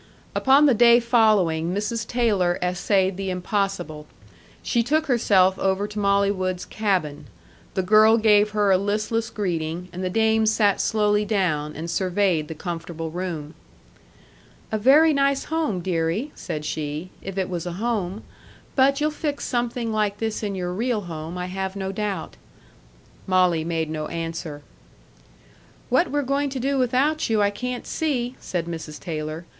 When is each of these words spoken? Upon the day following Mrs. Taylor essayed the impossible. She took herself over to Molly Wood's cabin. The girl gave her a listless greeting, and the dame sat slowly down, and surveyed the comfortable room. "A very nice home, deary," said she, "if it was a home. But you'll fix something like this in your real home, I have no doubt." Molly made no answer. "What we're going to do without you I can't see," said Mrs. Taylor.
Upon 0.33 0.65
the 0.65 0.73
day 0.73 0.99
following 0.99 1.75
Mrs. 1.75 2.07
Taylor 2.07 2.57
essayed 2.59 3.17
the 3.17 3.29
impossible. 3.29 4.07
She 4.63 4.81
took 4.81 5.05
herself 5.05 5.59
over 5.59 5.87
to 5.87 5.99
Molly 5.99 6.31
Wood's 6.31 6.65
cabin. 6.65 7.27
The 7.75 7.83
girl 7.83 8.17
gave 8.17 8.49
her 8.49 8.71
a 8.71 8.79
listless 8.79 9.29
greeting, 9.29 9.89
and 9.93 10.03
the 10.03 10.09
dame 10.09 10.47
sat 10.47 10.81
slowly 10.81 11.23
down, 11.23 11.75
and 11.75 11.87
surveyed 11.87 12.47
the 12.47 12.55
comfortable 12.55 13.11
room. 13.11 13.53
"A 14.71 14.79
very 14.79 15.13
nice 15.13 15.43
home, 15.43 15.81
deary," 15.81 16.31
said 16.33 16.65
she, 16.65 17.11
"if 17.21 17.37
it 17.37 17.47
was 17.47 17.67
a 17.67 17.73
home. 17.73 18.23
But 18.75 18.99
you'll 19.01 19.11
fix 19.11 19.45
something 19.45 19.91
like 19.93 20.17
this 20.17 20.41
in 20.41 20.55
your 20.55 20.73
real 20.73 21.01
home, 21.01 21.37
I 21.37 21.45
have 21.45 21.75
no 21.75 21.91
doubt." 21.91 22.37
Molly 23.27 23.63
made 23.63 23.91
no 23.91 24.07
answer. 24.07 24.63
"What 25.89 26.09
we're 26.09 26.23
going 26.23 26.49
to 26.49 26.59
do 26.59 26.79
without 26.79 27.29
you 27.29 27.43
I 27.43 27.51
can't 27.51 27.85
see," 27.85 28.33
said 28.39 28.65
Mrs. 28.65 28.99
Taylor. 28.99 29.45